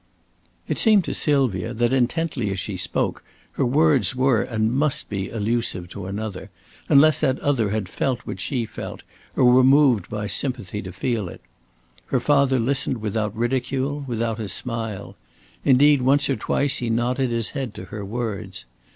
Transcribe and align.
It 0.67 0.79
seemed 0.79 1.05
to 1.05 1.13
Sylvia, 1.13 1.75
that 1.75 1.93
intently 1.93 2.49
as 2.49 2.57
she 2.59 2.75
spoke, 2.75 3.23
her 3.51 3.63
words 3.67 4.15
were 4.15 4.41
and 4.41 4.73
must 4.73 5.09
be 5.09 5.29
elusive 5.29 5.87
to 5.89 6.07
another, 6.07 6.49
unless 6.89 7.19
that 7.21 7.37
other 7.41 7.69
had 7.69 7.87
felt 7.87 8.21
what 8.21 8.39
she 8.39 8.65
felt 8.65 9.03
or 9.35 9.45
were 9.45 9.63
moved 9.63 10.09
by 10.09 10.25
sympathy 10.25 10.81
to 10.81 10.91
feel 10.91 11.29
it. 11.29 11.41
Her 12.07 12.19
father 12.19 12.59
listened 12.59 12.97
without 12.97 13.35
ridicule, 13.37 14.03
without 14.07 14.39
a 14.39 14.47
smile. 14.47 15.17
Indeed, 15.63 16.01
once 16.01 16.31
or 16.31 16.35
twice 16.35 16.77
he 16.77 16.89
nodded 16.89 17.29
his 17.29 17.51
head 17.51 17.75
to 17.75 17.85
her 17.93 18.03
words. 18.03 18.65